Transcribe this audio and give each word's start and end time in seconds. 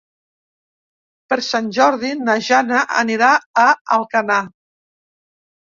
Per 1.33 1.37
Sant 1.47 1.67
Jordi 1.77 2.11
na 2.23 2.37
Jana 2.49 2.81
anirà 3.03 3.31
a 3.67 3.69
Alcanar. 4.01 4.43